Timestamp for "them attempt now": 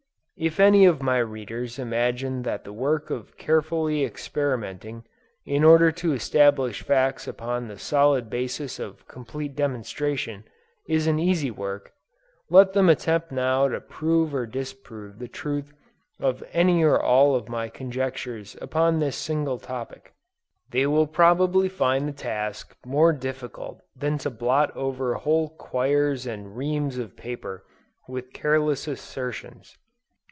12.73-13.67